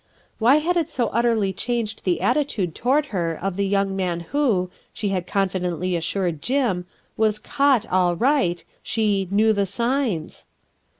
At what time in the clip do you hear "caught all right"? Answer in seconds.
7.37-8.65